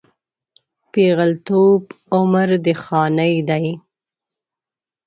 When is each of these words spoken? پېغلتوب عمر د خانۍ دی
پېغلتوب 0.91 1.81
عمر 2.15 2.49
د 2.65 2.67
خانۍ 2.83 3.35
دی 3.49 3.65